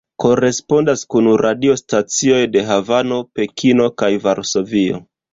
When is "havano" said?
2.69-3.19